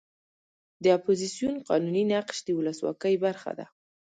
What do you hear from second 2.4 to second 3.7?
د ولسواکۍ برخه ده.